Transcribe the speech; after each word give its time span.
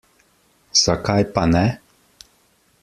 Zakaj 0.83 1.21
pa 1.35 1.43
ne? 1.53 1.65